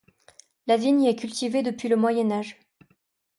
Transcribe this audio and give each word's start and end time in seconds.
La 0.65 0.77
vigne 0.77 1.03
y 1.03 1.09
est 1.09 1.15
cultivée 1.15 1.61
depuis 1.61 1.87
le 1.87 1.95
Moyen 1.95 2.31
Âge. 2.31 2.57